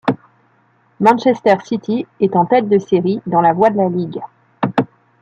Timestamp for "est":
2.19-2.35